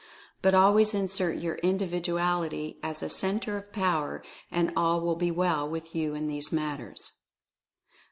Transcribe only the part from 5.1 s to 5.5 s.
be